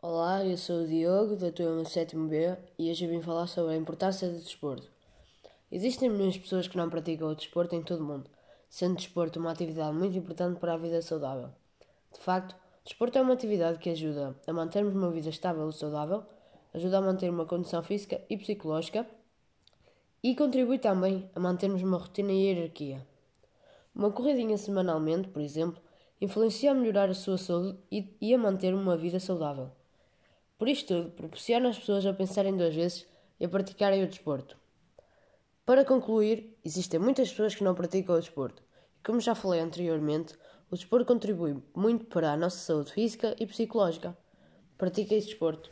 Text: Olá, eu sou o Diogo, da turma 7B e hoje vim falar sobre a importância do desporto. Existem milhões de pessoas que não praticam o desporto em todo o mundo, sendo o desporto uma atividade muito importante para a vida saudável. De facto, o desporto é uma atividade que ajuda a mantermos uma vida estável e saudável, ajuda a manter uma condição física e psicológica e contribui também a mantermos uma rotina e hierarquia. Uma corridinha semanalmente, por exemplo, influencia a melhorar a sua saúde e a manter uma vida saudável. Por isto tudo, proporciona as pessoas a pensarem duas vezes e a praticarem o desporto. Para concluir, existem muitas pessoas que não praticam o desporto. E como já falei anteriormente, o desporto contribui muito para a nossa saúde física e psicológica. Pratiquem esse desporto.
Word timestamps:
Olá, 0.00 0.44
eu 0.46 0.56
sou 0.56 0.82
o 0.82 0.86
Diogo, 0.86 1.34
da 1.34 1.50
turma 1.50 1.82
7B 1.82 2.56
e 2.78 2.88
hoje 2.88 3.08
vim 3.08 3.20
falar 3.20 3.48
sobre 3.48 3.74
a 3.74 3.76
importância 3.76 4.28
do 4.28 4.38
desporto. 4.38 4.88
Existem 5.72 6.08
milhões 6.08 6.34
de 6.34 6.38
pessoas 6.38 6.68
que 6.68 6.76
não 6.76 6.88
praticam 6.88 7.28
o 7.28 7.34
desporto 7.34 7.74
em 7.74 7.82
todo 7.82 8.02
o 8.02 8.04
mundo, 8.04 8.30
sendo 8.70 8.92
o 8.92 8.96
desporto 8.96 9.40
uma 9.40 9.50
atividade 9.50 9.96
muito 9.96 10.16
importante 10.16 10.60
para 10.60 10.74
a 10.74 10.76
vida 10.76 11.02
saudável. 11.02 11.50
De 12.12 12.20
facto, 12.20 12.52
o 12.52 12.84
desporto 12.84 13.18
é 13.18 13.22
uma 13.22 13.32
atividade 13.32 13.80
que 13.80 13.90
ajuda 13.90 14.36
a 14.46 14.52
mantermos 14.52 14.94
uma 14.94 15.10
vida 15.10 15.30
estável 15.30 15.68
e 15.68 15.72
saudável, 15.72 16.22
ajuda 16.72 16.98
a 16.98 17.02
manter 17.02 17.28
uma 17.28 17.44
condição 17.44 17.82
física 17.82 18.22
e 18.30 18.36
psicológica 18.36 19.04
e 20.22 20.36
contribui 20.36 20.78
também 20.78 21.28
a 21.34 21.40
mantermos 21.40 21.82
uma 21.82 21.98
rotina 21.98 22.30
e 22.30 22.44
hierarquia. 22.44 23.04
Uma 23.92 24.12
corridinha 24.12 24.56
semanalmente, 24.58 25.26
por 25.26 25.42
exemplo, 25.42 25.82
influencia 26.20 26.70
a 26.70 26.74
melhorar 26.74 27.10
a 27.10 27.14
sua 27.14 27.36
saúde 27.36 27.76
e 27.90 28.32
a 28.32 28.38
manter 28.38 28.72
uma 28.72 28.96
vida 28.96 29.18
saudável. 29.18 29.72
Por 30.58 30.68
isto 30.68 30.88
tudo, 30.88 31.10
proporciona 31.12 31.68
as 31.68 31.78
pessoas 31.78 32.04
a 32.04 32.12
pensarem 32.12 32.56
duas 32.56 32.74
vezes 32.74 33.06
e 33.38 33.44
a 33.44 33.48
praticarem 33.48 34.02
o 34.02 34.08
desporto. 34.08 34.58
Para 35.64 35.84
concluir, 35.84 36.58
existem 36.64 36.98
muitas 36.98 37.30
pessoas 37.30 37.54
que 37.54 37.62
não 37.62 37.76
praticam 37.76 38.16
o 38.16 38.20
desporto. 38.20 38.60
E 38.98 39.06
como 39.06 39.20
já 39.20 39.36
falei 39.36 39.60
anteriormente, 39.60 40.34
o 40.68 40.74
desporto 40.74 41.06
contribui 41.06 41.62
muito 41.76 42.06
para 42.06 42.32
a 42.32 42.36
nossa 42.36 42.58
saúde 42.58 42.92
física 42.92 43.36
e 43.38 43.46
psicológica. 43.46 44.18
Pratiquem 44.76 45.18
esse 45.18 45.28
desporto. 45.28 45.70